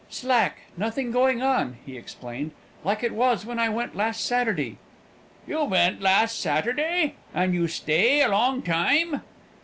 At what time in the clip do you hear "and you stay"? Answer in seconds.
7.35-8.23